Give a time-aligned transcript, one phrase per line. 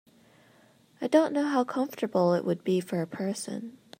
[0.99, 3.77] I don’t know how comfortable it would be for a person.